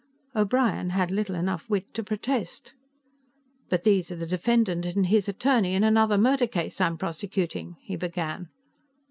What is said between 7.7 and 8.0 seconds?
he